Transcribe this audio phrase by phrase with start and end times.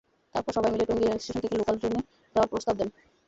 [0.35, 1.99] তারপর সবাই মিলে টঙ্গী রেলস্টেশন থেকে লোকাল ট্রেনে
[2.35, 2.89] যাওয়ার প্রস্তাব দেন।